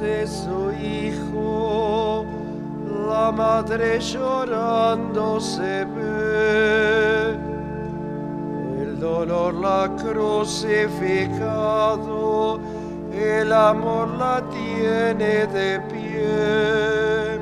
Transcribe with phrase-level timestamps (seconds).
[0.00, 2.26] de su Hijo,
[3.08, 7.38] la madre llorando se ve.
[8.82, 12.58] El dolor la crucificado,
[13.12, 17.38] el amor la tiene de pie.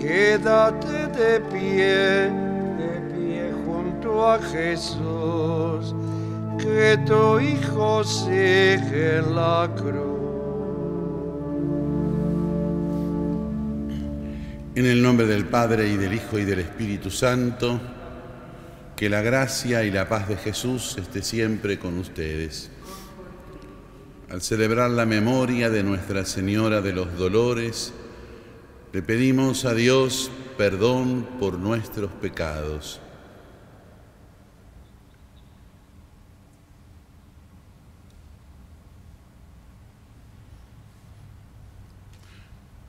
[0.00, 2.30] Quédate de pie,
[2.80, 5.94] de pie junto a Jesús
[6.58, 10.11] que tu Hijo sigue en la cruz.
[14.74, 17.78] En el nombre del Padre y del Hijo y del Espíritu Santo,
[18.96, 22.70] que la gracia y la paz de Jesús esté siempre con ustedes.
[24.30, 27.92] Al celebrar la memoria de Nuestra Señora de los Dolores,
[28.94, 32.98] le pedimos a Dios perdón por nuestros pecados.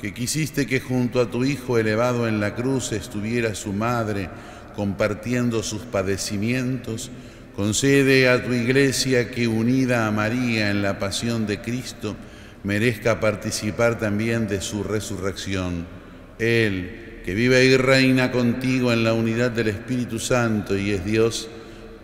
[0.00, 4.28] que quisiste que junto a tu Hijo elevado en la cruz estuviera su madre
[4.74, 7.10] compartiendo sus padecimientos,
[7.56, 12.14] concede a tu iglesia que unida a María en la pasión de Cristo,
[12.62, 15.86] merezca participar también de su resurrección.
[16.38, 21.48] Él, que vive y reina contigo en la unidad del Espíritu Santo y es Dios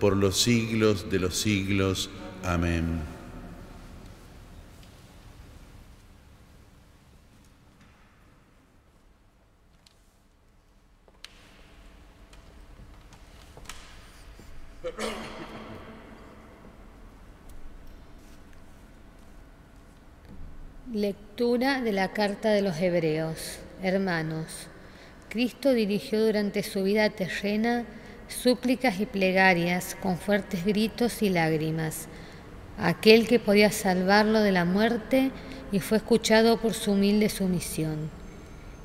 [0.00, 2.10] por los siglos de los siglos.
[2.42, 3.11] Amén.
[21.42, 23.58] De la Carta de los Hebreos.
[23.82, 24.68] Hermanos,
[25.28, 27.84] Cristo dirigió durante su vida terrena
[28.28, 32.06] súplicas y plegarias con fuertes gritos y lágrimas,
[32.78, 35.32] aquel que podía salvarlo de la muerte
[35.72, 38.08] y fue escuchado por su humilde sumisión.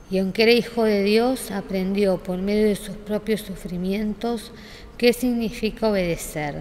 [0.10, 4.52] Y aunque era hijo de Dios, aprendió por medio de sus propios sufrimientos
[4.98, 6.56] qué significa obedecer.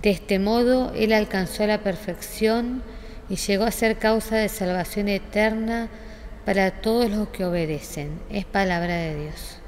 [0.00, 2.84] De este modo, él alcanzó la perfección
[3.28, 5.88] y llegó a ser causa de salvación eterna
[6.44, 8.20] para todos los que obedecen.
[8.30, 9.58] Es palabra de Dios.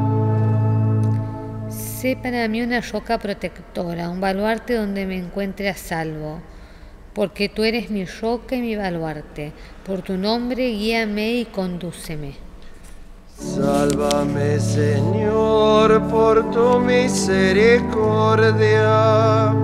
[1.69, 6.41] Sé para mí una roca protectora, un baluarte donde me encuentre a salvo
[7.16, 9.53] porque tú eres mi roca y mi baluarte.
[9.86, 12.34] Por tu nombre guíame y condúceme.
[13.38, 19.56] Sálvame, Señor, por tu misericordia.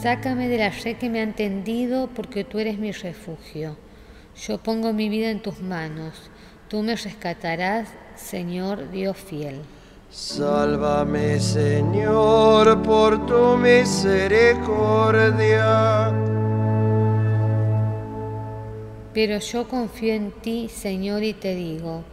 [0.00, 3.76] Sácame de la red que me ha tendido, porque tú eres mi refugio.
[4.46, 6.30] Yo pongo mi vida en tus manos.
[6.68, 9.62] Tú me rescatarás, Señor Dios fiel.
[10.14, 16.12] Sálvame, Señor, por tu misericordia.
[19.12, 22.04] Pero yo confío en ti, Señor, y te digo,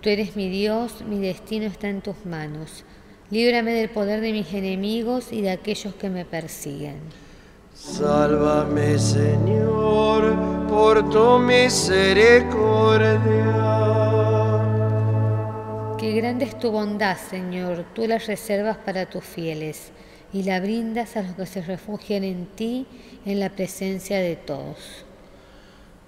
[0.00, 2.84] tú eres mi Dios, mi destino está en tus manos.
[3.28, 7.00] Líbrame del poder de mis enemigos y de aquellos que me persiguen.
[7.74, 10.32] Sálvame, Señor,
[10.68, 14.37] por tu misericordia.
[15.98, 17.84] Qué grande es tu bondad, Señor.
[17.92, 19.90] Tú la reservas para tus fieles
[20.32, 22.86] y la brindas a los que se refugian en ti
[23.24, 25.04] en la presencia de todos.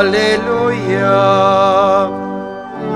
[0.02, 1.12] Aleluya,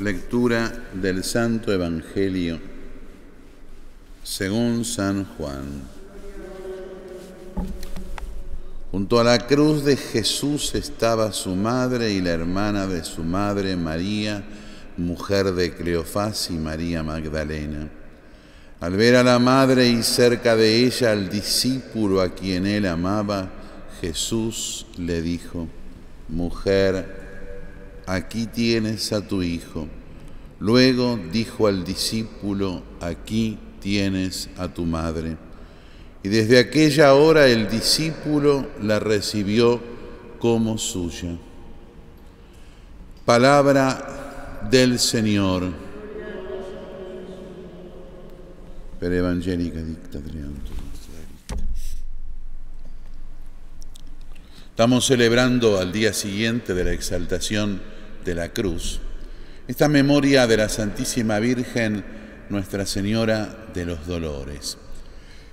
[0.00, 2.60] Lectura del Santo Evangelio
[4.22, 5.82] según San Juan.
[8.92, 13.76] Junto a la cruz de Jesús estaba su madre y la hermana de su madre
[13.76, 14.44] María,
[14.96, 17.88] mujer de Cleofás y María Magdalena.
[18.80, 23.50] Al ver a la madre y cerca de ella al discípulo a quien él amaba,
[24.00, 25.66] Jesús le dijo,
[26.28, 27.17] Mujer,
[28.08, 29.86] aquí tienes a tu hijo.
[30.60, 35.36] Luego dijo al discípulo, aquí tienes a tu madre.
[36.22, 39.80] Y desde aquella hora el discípulo la recibió
[40.40, 41.36] como suya.
[43.24, 45.64] Palabra del Señor.
[54.70, 57.97] Estamos celebrando al día siguiente de la exaltación
[58.28, 59.00] de la cruz
[59.68, 62.02] esta memoria de la Santísima Virgen,
[62.48, 64.78] Nuestra Señora de los Dolores.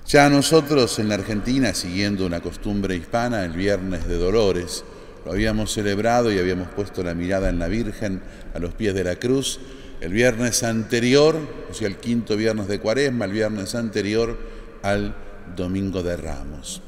[0.07, 4.85] Ya nosotros en la Argentina, siguiendo una costumbre hispana, el Viernes de Dolores,
[5.25, 8.21] lo habíamos celebrado y habíamos puesto la mirada en la Virgen
[8.53, 9.59] a los pies de la cruz.
[9.99, 11.37] El viernes anterior,
[11.69, 14.37] o sea, el quinto viernes de Cuaresma, el viernes anterior
[14.81, 15.13] al
[15.57, 16.81] Domingo de Ramos.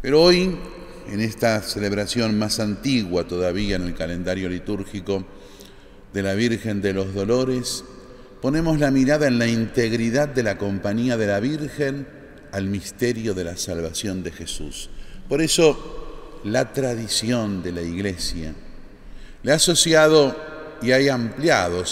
[0.00, 0.56] Pero hoy,
[1.10, 5.24] en esta celebración más antigua todavía en el calendario litúrgico,
[6.14, 7.84] de la Virgen de los Dolores,
[8.40, 12.06] ponemos la mirada en la integridad de la compañía de la Virgen
[12.52, 14.90] al misterio de la salvación de Jesús.
[15.28, 18.54] Por eso la tradición de la Iglesia
[19.42, 20.36] le ha asociado
[20.80, 21.82] y ha ampliado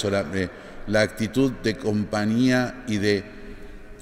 [0.86, 3.24] la actitud de compañía y de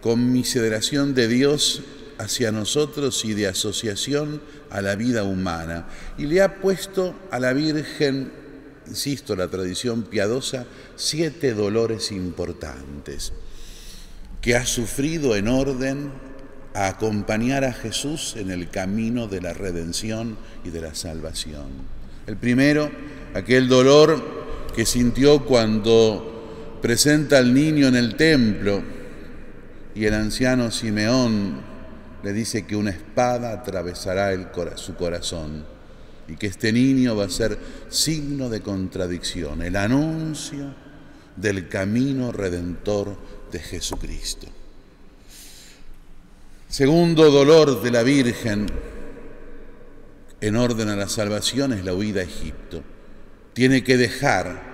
[0.02, 1.82] conmiseración de Dios
[2.18, 5.86] hacia nosotros y de asociación a la vida humana.
[6.18, 8.40] Y le ha puesto a la Virgen
[8.90, 13.32] insisto, la tradición piadosa, siete dolores importantes
[14.40, 16.10] que ha sufrido en orden
[16.74, 21.68] a acompañar a Jesús en el camino de la redención y de la salvación.
[22.26, 22.90] El primero,
[23.34, 28.82] aquel dolor que sintió cuando presenta al niño en el templo
[29.94, 31.69] y el anciano Simeón
[32.22, 34.30] le dice que una espada atravesará
[34.76, 35.64] su corazón
[36.28, 37.58] y que este niño va a ser
[37.88, 40.74] signo de contradicción, el anuncio
[41.36, 43.16] del camino redentor
[43.50, 44.46] de Jesucristo.
[46.68, 48.66] Segundo dolor de la Virgen
[50.40, 52.82] en orden a la salvación es la huida a Egipto.
[53.52, 54.70] Tiene que dejar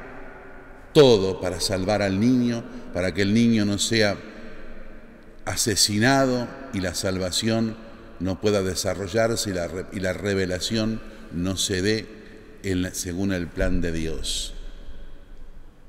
[0.93, 4.17] todo para salvar al niño, para que el niño no sea
[5.47, 7.75] asesinado y la salvación
[8.21, 11.01] no pueda desarrollarse y la, y la revelación
[11.33, 12.07] no se dé
[12.93, 14.53] según el plan de Dios.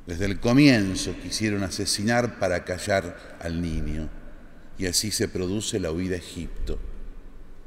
[0.06, 4.10] Desde el comienzo quisieron asesinar para callar al niño
[4.78, 6.80] y así se produce la huida a Egipto.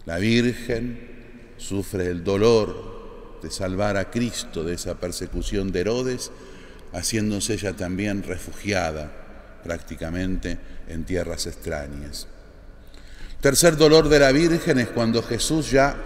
[0.07, 6.31] La Virgen sufre el dolor de salvar a Cristo de esa persecución de Herodes,
[6.95, 9.13] haciéndose ella también refugiada
[9.63, 10.59] prácticamente
[10.89, 12.27] en tierras extrañas.
[13.41, 15.97] Tercer dolor de la Virgen es cuando Jesús ya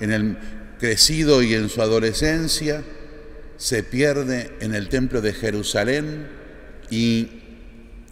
[0.00, 0.36] en el
[0.78, 2.82] crecido y en su adolescencia,
[3.56, 6.26] se pierde en el templo de Jerusalén
[6.90, 7.42] y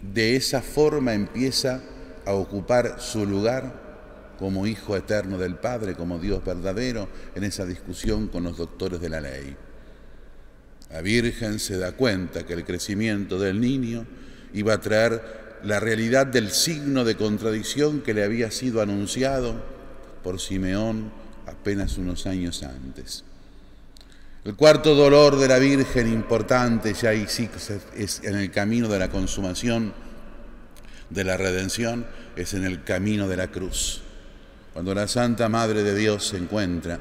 [0.01, 1.81] de esa forma empieza
[2.25, 3.83] a ocupar su lugar
[4.39, 9.09] como Hijo eterno del Padre, como Dios verdadero, en esa discusión con los doctores de
[9.09, 9.55] la ley.
[10.91, 14.05] La Virgen se da cuenta que el crecimiento del niño
[14.53, 19.55] iba a traer la realidad del signo de contradicción que le había sido anunciado
[20.23, 21.11] por Simeón
[21.47, 23.23] apenas unos años antes.
[24.43, 29.93] El cuarto dolor de la Virgen importante ya es en el camino de la consumación
[31.09, 34.01] de la redención, es en el camino de la cruz.
[34.73, 36.99] Cuando la Santa Madre de Dios se encuentra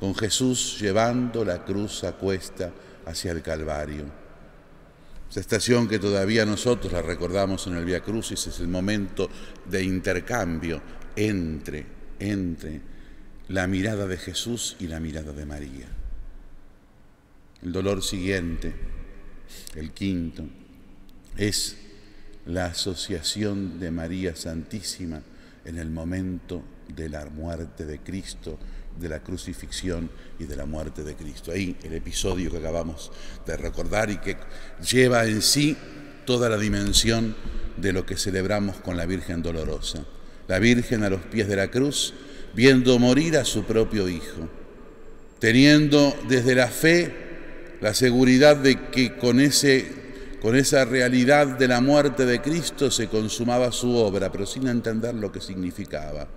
[0.00, 2.70] con Jesús llevando la cruz a cuesta
[3.06, 4.23] hacia el Calvario.
[5.34, 9.28] Esa estación que todavía nosotros la recordamos en el Via Crucis es el momento
[9.68, 10.80] de intercambio
[11.16, 11.84] entre,
[12.20, 12.80] entre
[13.48, 15.88] la mirada de Jesús y la mirada de María.
[17.64, 18.74] El dolor siguiente,
[19.74, 20.44] el quinto,
[21.36, 21.78] es
[22.46, 25.20] la asociación de María Santísima
[25.64, 26.62] en el momento
[26.94, 28.56] de la muerte de Cristo,
[28.98, 31.52] de la crucifixión y de la muerte de Cristo.
[31.52, 33.10] Ahí el episodio que acabamos
[33.46, 34.36] de recordar y que
[34.88, 35.76] lleva en sí
[36.24, 37.34] toda la dimensión
[37.76, 40.04] de lo que celebramos con la Virgen Dolorosa.
[40.48, 42.14] La Virgen a los pies de la cruz,
[42.54, 44.48] viendo morir a su propio Hijo,
[45.38, 47.12] teniendo desde la fe
[47.80, 49.90] la seguridad de que con, ese,
[50.40, 55.14] con esa realidad de la muerte de Cristo se consumaba su obra, pero sin entender
[55.14, 56.28] lo que significaba.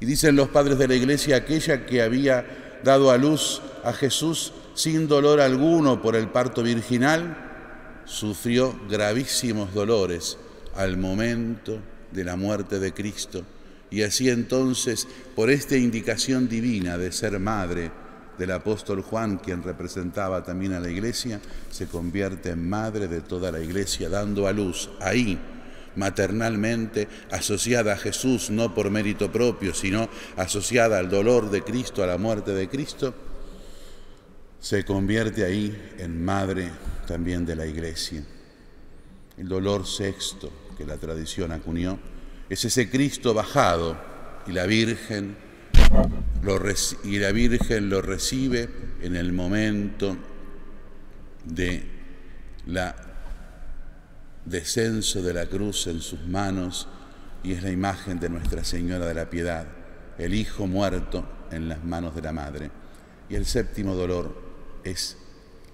[0.00, 4.52] Y dicen los padres de la iglesia, aquella que había dado a luz a Jesús
[4.74, 10.38] sin dolor alguno por el parto virginal, sufrió gravísimos dolores
[10.74, 11.78] al momento
[12.10, 13.44] de la muerte de Cristo.
[13.90, 17.90] Y así entonces, por esta indicación divina de ser madre
[18.38, 21.40] del apóstol Juan, quien representaba también a la iglesia,
[21.70, 25.38] se convierte en madre de toda la iglesia, dando a luz ahí
[25.96, 32.06] maternalmente, asociada a Jesús, no por mérito propio, sino asociada al dolor de Cristo, a
[32.06, 33.14] la muerte de Cristo,
[34.60, 36.70] se convierte ahí en madre
[37.06, 38.22] también de la iglesia.
[39.38, 41.98] El dolor sexto que la tradición acuñó
[42.48, 43.96] es ese Cristo bajado
[44.46, 45.36] y la Virgen
[46.42, 46.60] lo,
[47.04, 48.68] y la Virgen lo recibe
[49.02, 50.16] en el momento
[51.44, 51.82] de
[52.66, 53.09] la
[54.44, 56.88] descenso de la cruz en sus manos
[57.42, 59.66] y es la imagen de Nuestra Señora de la Piedad,
[60.18, 62.70] el Hijo muerto en las manos de la Madre.
[63.28, 64.34] Y el séptimo dolor
[64.84, 65.16] es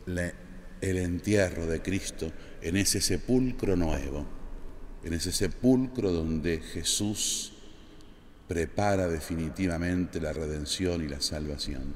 [0.06, 2.30] el entierro de Cristo
[2.60, 4.26] en ese sepulcro nuevo,
[5.02, 7.52] en ese sepulcro donde Jesús
[8.46, 11.94] prepara definitivamente la redención y la salvación.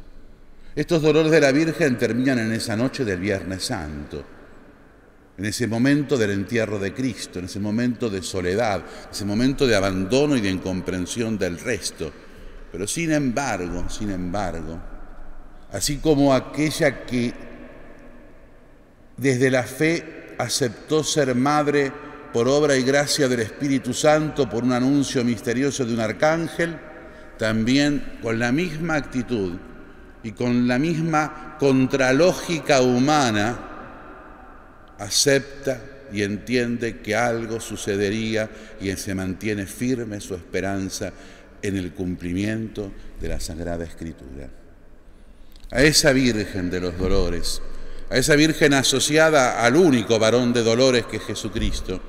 [0.74, 4.39] Estos dolores de la Virgen terminan en esa noche del Viernes Santo
[5.40, 9.74] en ese momento del entierro de Cristo, en ese momento de soledad, ese momento de
[9.74, 12.12] abandono y de incomprensión del resto.
[12.70, 14.78] Pero sin embargo, sin embargo,
[15.72, 17.32] así como aquella que
[19.16, 21.90] desde la fe aceptó ser madre
[22.34, 26.76] por obra y gracia del Espíritu Santo, por un anuncio misterioso de un arcángel,
[27.38, 29.54] también con la misma actitud
[30.22, 33.69] y con la misma contralógica humana,
[35.00, 35.80] acepta
[36.12, 41.12] y entiende que algo sucedería y se mantiene firme su esperanza
[41.62, 44.48] en el cumplimiento de la Sagrada Escritura.
[45.70, 47.62] A esa Virgen de los Dolores,
[48.10, 52.00] a esa Virgen asociada al único varón de dolores que es Jesucristo,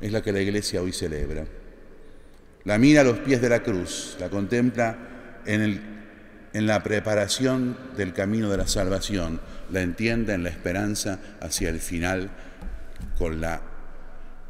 [0.00, 1.46] es la que la Iglesia hoy celebra.
[2.64, 5.80] La mira a los pies de la cruz, la contempla en, el,
[6.52, 11.80] en la preparación del camino de la salvación, la entienda en la esperanza hacia el
[11.80, 12.30] final
[13.16, 13.60] con la,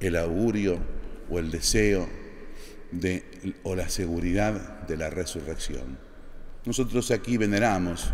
[0.00, 0.78] el augurio
[1.30, 2.08] o el deseo
[2.90, 5.98] de, o la seguridad de la resurrección.
[6.64, 8.10] Nosotros aquí veneramos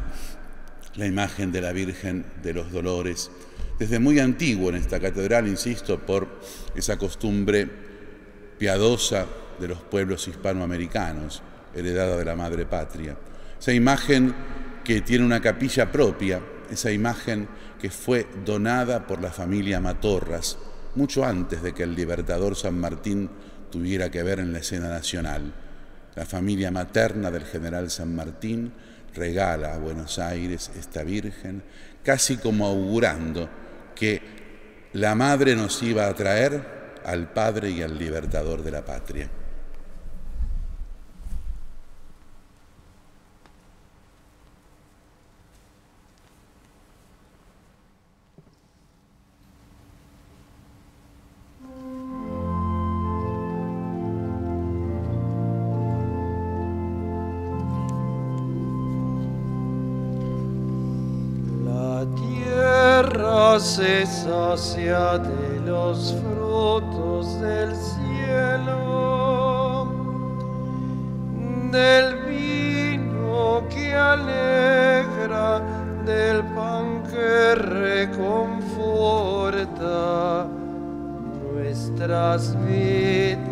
[0.96, 3.30] la imagen de la Virgen de los Dolores
[3.78, 6.28] desde muy antiguo en esta catedral, insisto, por
[6.76, 7.68] esa costumbre
[8.58, 9.26] piadosa
[9.58, 11.42] de los pueblos hispanoamericanos,
[11.74, 13.16] heredada de la Madre Patria.
[13.58, 14.32] Esa imagen
[14.84, 16.40] que tiene una capilla propia
[16.74, 17.48] esa imagen
[17.80, 20.58] que fue donada por la familia Matorras,
[20.94, 23.30] mucho antes de que el libertador San Martín
[23.70, 25.52] tuviera que ver en la escena nacional.
[26.14, 28.72] La familia materna del general San Martín
[29.14, 31.62] regala a Buenos Aires esta Virgen,
[32.02, 33.48] casi como augurando
[33.94, 34.22] que
[34.92, 39.28] la madre nos iba a traer al Padre y al Libertador de la patria.
[82.66, 83.44] vidas.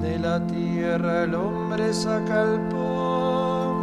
[0.00, 3.74] De la tierra el hombre saca el pan,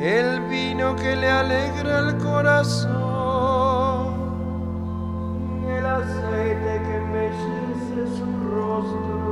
[0.00, 2.92] el vino que le alegra el corazón,
[5.68, 9.22] el aceite que embellece su rostro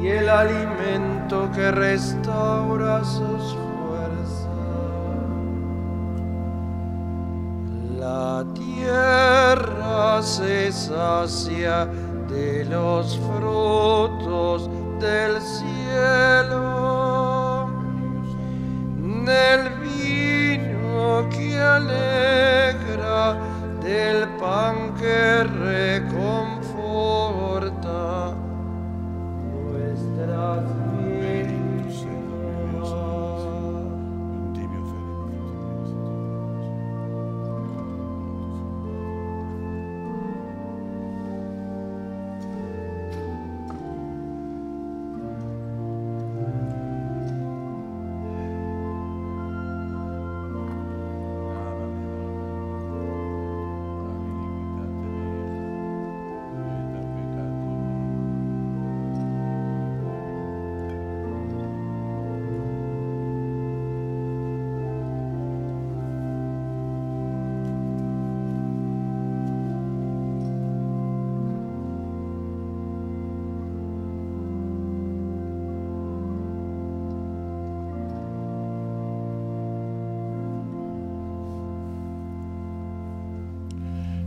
[0.00, 3.72] y el alimento que restaura sus fuerzas.
[7.98, 9.21] La tierra
[10.22, 11.86] se sacia
[12.28, 16.48] de los frutos del cielo,
[19.26, 23.36] del vino que alegra,
[23.82, 25.42] del pan que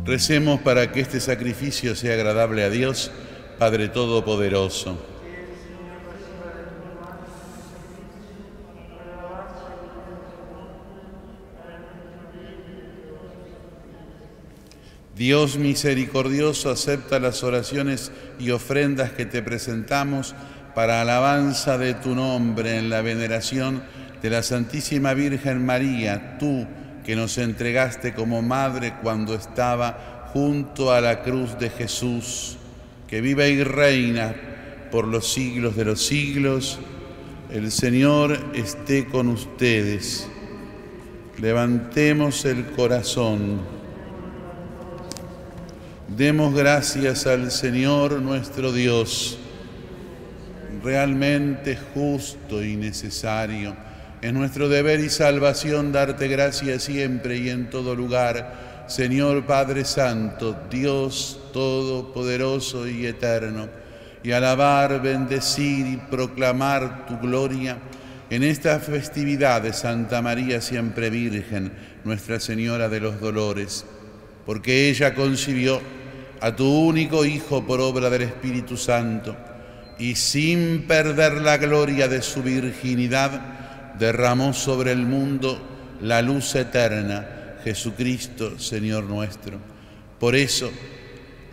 [0.06, 3.10] Recemos para que este sacrificio sea agradable a Dios,
[3.58, 5.04] Padre Todopoderoso.
[15.16, 20.36] Dios misericordioso, acepta las oraciones y ofrendas que te presentamos
[20.76, 23.82] para alabanza de tu nombre en la veneración
[24.22, 26.68] de la Santísima Virgen María, tú
[27.06, 32.58] que nos entregaste como madre cuando estaba junto a la cruz de Jesús,
[33.08, 34.36] que vive y reina
[34.92, 36.80] por los siglos de los siglos.
[37.52, 40.28] El Señor esté con ustedes.
[41.38, 43.62] Levantemos el corazón.
[46.08, 49.38] Demos gracias al Señor nuestro Dios.
[50.84, 53.76] Realmente justo y necesario.
[54.22, 60.56] Es nuestro deber y salvación darte gracias siempre y en todo lugar, Señor Padre Santo,
[60.70, 63.68] Dios Todopoderoso y Eterno,
[64.24, 67.78] y alabar, bendecir y proclamar tu gloria
[68.30, 71.72] en esta festividad de Santa María siempre Virgen,
[72.04, 73.86] Nuestra Señora de los Dolores,
[74.46, 75.80] porque ella concibió
[76.42, 79.36] a tu único Hijo por obra del Espíritu Santo,
[80.00, 83.65] y sin perder la gloria de su virginidad,
[83.98, 85.60] derramó sobre el mundo
[86.02, 89.58] la luz eterna, Jesucristo, Señor nuestro.
[90.20, 90.72] Por eso,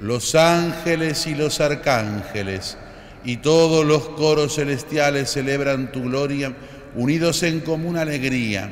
[0.00, 2.76] los ángeles y los arcángeles
[3.24, 6.52] y todos los coros celestiales celebran tu gloria,
[6.94, 8.70] unidos en común alegría.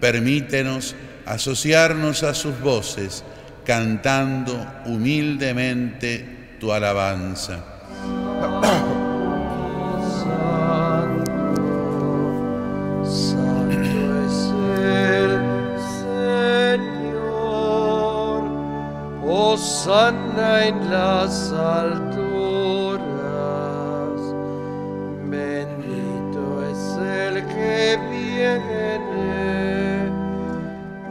[0.00, 3.24] Permítenos asociarnos a sus voces,
[3.64, 7.64] cantando humildemente tu alabanza.
[19.56, 23.00] Hosanna en las alturas,
[25.24, 29.32] bendito es el que viene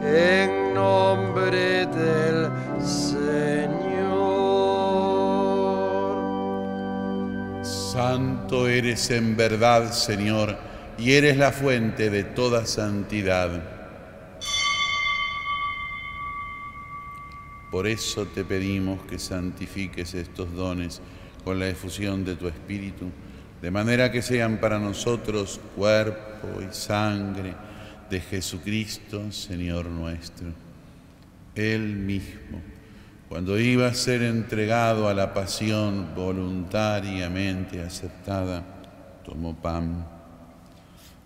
[0.00, 2.48] en nombre del
[2.80, 3.34] Señor.
[7.64, 10.56] Santo eres en verdad, Señor,
[10.96, 13.75] y eres la fuente de toda santidad.
[17.70, 21.00] Por eso te pedimos que santifiques estos dones
[21.44, 23.06] con la efusión de tu Espíritu,
[23.60, 27.54] de manera que sean para nosotros cuerpo y sangre
[28.08, 30.46] de Jesucristo, Señor nuestro.
[31.54, 32.60] Él mismo,
[33.28, 38.64] cuando iba a ser entregado a la pasión voluntariamente aceptada,
[39.24, 40.06] tomó pan.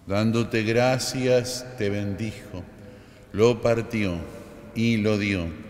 [0.07, 2.63] Dándote gracias, te bendijo,
[3.33, 4.15] lo partió
[4.75, 5.70] y lo dio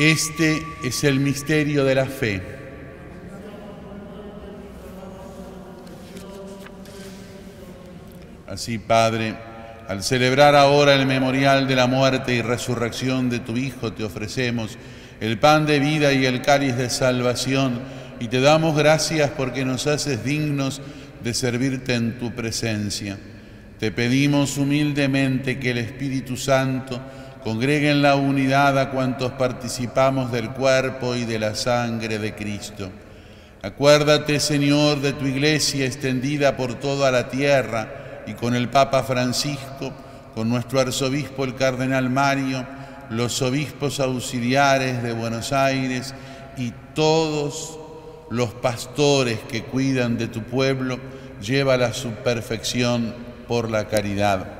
[0.00, 2.40] Este es el misterio de la fe.
[8.46, 9.36] Así, Padre,
[9.88, 14.78] al celebrar ahora el memorial de la muerte y resurrección de tu Hijo, te ofrecemos
[15.20, 17.78] el pan de vida y el cáliz de salvación,
[18.20, 20.80] y te damos gracias porque nos haces dignos
[21.22, 23.18] de servirte en tu presencia.
[23.78, 27.02] Te pedimos humildemente que el Espíritu Santo,
[27.44, 32.90] Congregue en la unidad a cuantos participamos del cuerpo y de la sangre de Cristo.
[33.62, 39.90] Acuérdate, Señor, de tu iglesia extendida por toda la tierra y con el Papa Francisco,
[40.34, 42.66] con nuestro arzobispo el Cardenal Mario,
[43.08, 46.14] los obispos auxiliares de Buenos Aires
[46.58, 47.78] y todos
[48.28, 50.98] los pastores que cuidan de tu pueblo,
[51.40, 53.14] llévala a su perfección
[53.48, 54.59] por la caridad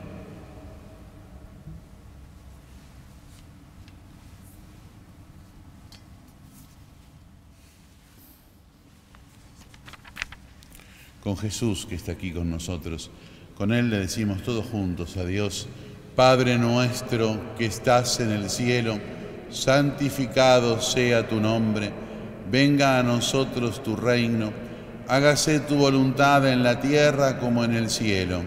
[11.31, 13.09] Con Jesús que está aquí con nosotros.
[13.55, 15.65] Con Él le decimos todos juntos a Dios,
[16.13, 18.99] Padre nuestro que estás en el cielo,
[19.49, 21.89] santificado sea tu nombre,
[22.51, 24.51] venga a nosotros tu reino,
[25.07, 28.41] hágase tu voluntad en la tierra como en el cielo.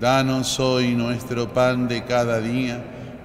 [0.00, 2.82] Danos hoy nuestro pan de cada día,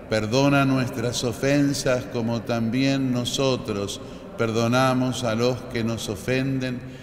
[0.08, 4.00] perdona nuestras ofensas como también nosotros
[4.38, 7.03] perdonamos a los que nos ofenden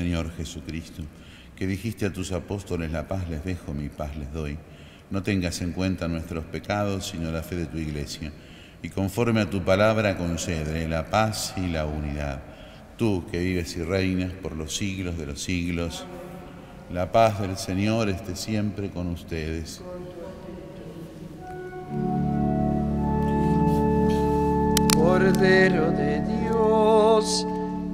[0.00, 1.02] Señor Jesucristo,
[1.54, 4.56] que dijiste a tus apóstoles, la paz les dejo, mi paz les doy.
[5.10, 8.32] No tengas en cuenta nuestros pecados, sino la fe de tu iglesia.
[8.82, 12.40] Y conforme a tu palabra concede la paz y la unidad.
[12.96, 16.06] Tú que vives y reinas por los siglos de los siglos,
[16.90, 19.82] la paz del Señor esté siempre con ustedes.
[24.94, 27.46] Cordero de Dios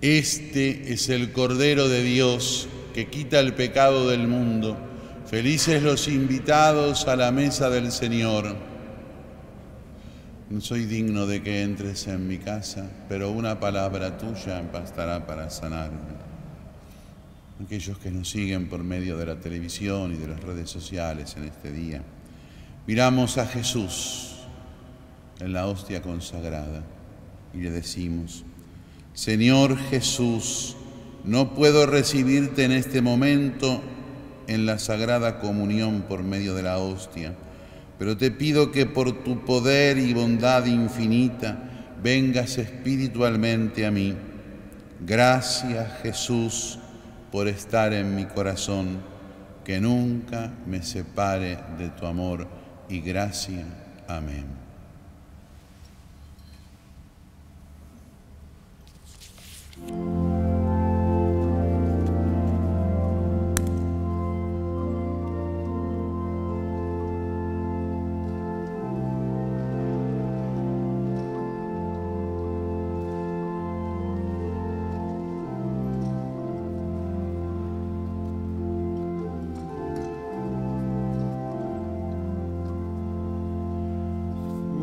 [0.00, 4.76] Este es el Cordero de Dios que quita el pecado del mundo.
[5.26, 8.54] Felices los invitados a la mesa del Señor.
[10.50, 15.50] No soy digno de que entres en mi casa, pero una palabra tuya bastará para
[15.50, 15.98] sanarme.
[17.64, 21.44] Aquellos que nos siguen por medio de la televisión y de las redes sociales en
[21.44, 22.02] este día,
[22.86, 24.36] miramos a Jesús
[25.40, 26.84] en la hostia consagrada
[27.52, 28.44] y le decimos,
[29.18, 30.76] Señor Jesús,
[31.24, 33.82] no puedo recibirte en este momento
[34.46, 37.34] en la sagrada comunión por medio de la hostia,
[37.98, 41.68] pero te pido que por tu poder y bondad infinita
[42.00, 44.14] vengas espiritualmente a mí.
[45.04, 46.78] Gracias Jesús
[47.32, 49.00] por estar en mi corazón,
[49.64, 52.46] que nunca me separe de tu amor
[52.88, 53.66] y gracia.
[54.06, 54.67] Amén.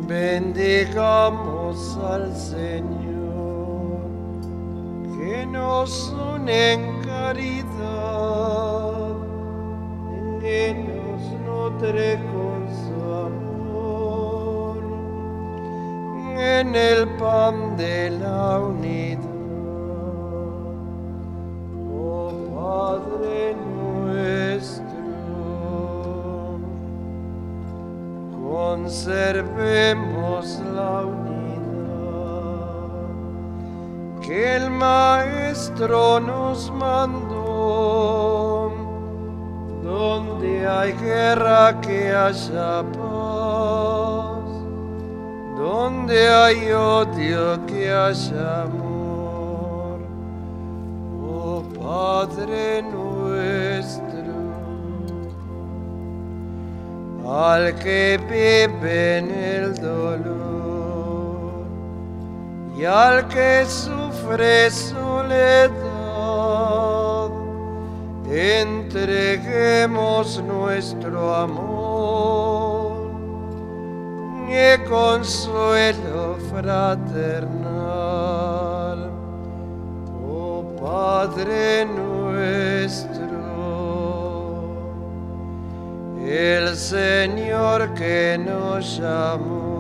[0.08, 2.95] Bendigamos al Señor,
[5.46, 7.66] nos une en caridad,
[10.86, 12.98] nos nutre con su
[13.30, 14.78] amor,
[16.38, 19.24] en el pan de la unidad.
[21.92, 24.86] Oh Padre nuestro,
[28.50, 31.25] conservemos la unidad
[34.26, 38.74] que el Maestro nos mandó.
[39.84, 44.50] Donde hay guerra que haya paz,
[45.58, 50.00] donde hay odio que haya amor.
[51.22, 54.16] Oh Padre nuestro
[57.28, 60.46] al que vive en el dolor
[62.78, 64.05] y al que sufre
[64.72, 65.72] soledad.
[68.30, 73.12] Entreguemos nuestro amor
[74.50, 77.46] y consuelo fraternal.
[80.28, 83.26] Oh Padre nuestro
[86.28, 89.75] el Señor que nos llamó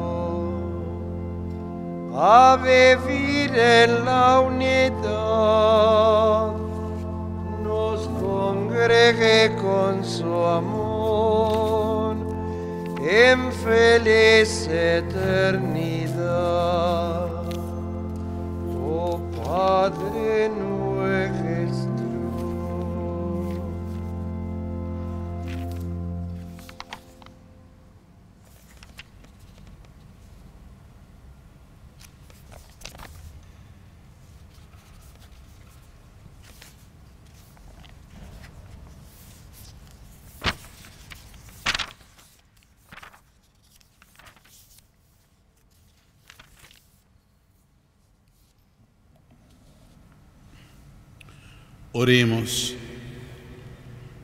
[2.17, 5.03] a vivir en la unidad,
[7.61, 12.15] nos congregue con su amor
[13.01, 15.84] en feliz eternidad.
[51.97, 52.75] Oremos.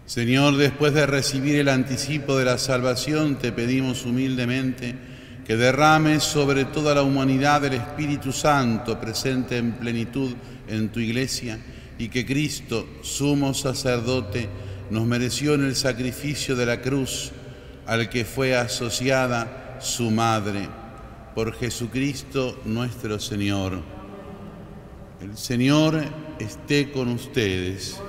[0.06, 4.94] Señor, después de recibir el anticipo de la salvación, te pedimos humildemente
[5.48, 10.34] que derrames sobre toda la humanidad el Espíritu Santo presente en plenitud
[10.68, 11.60] en tu iglesia
[11.98, 14.50] y que Cristo, sumo sacerdote,
[14.90, 17.32] nos mereció en el sacrificio de la cruz
[17.86, 20.68] al que fue asociada su madre,
[21.34, 24.01] por Jesucristo nuestro Señor.
[25.22, 26.02] El Señor
[26.40, 28.02] esté con ustedes.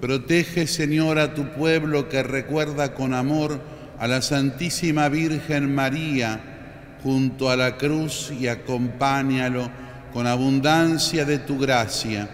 [0.00, 3.60] Protege, Señor, a tu pueblo que recuerda con amor
[3.96, 9.70] a la Santísima Virgen María junto a la cruz y acompáñalo
[10.12, 12.28] con abundancia de tu gracia,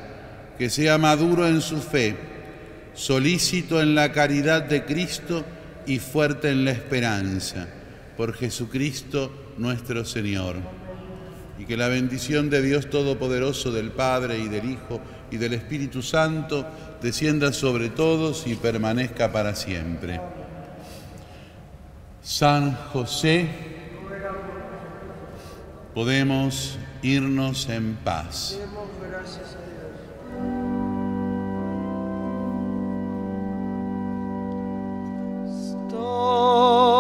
[0.57, 2.16] que sea maduro en su fe,
[2.94, 5.44] solícito en la caridad de Cristo
[5.87, 7.68] y fuerte en la esperanza.
[8.16, 10.76] Por Jesucristo nuestro Señor
[11.59, 16.03] y que la bendición de Dios Todopoderoso, del Padre y del Hijo y del Espíritu
[16.03, 16.66] Santo
[17.03, 20.21] descienda sobre todos y permanezca para siempre.
[22.23, 23.49] San José,
[25.95, 28.59] podemos irnos en paz.
[35.99, 36.96] Oh.